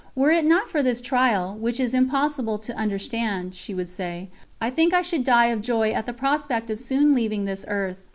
[0.15, 4.71] "Were it not for this trial, which is impossible to understand," she would say, "I
[4.71, 7.99] think I should die of joy at the prospect of soon leaving this earth."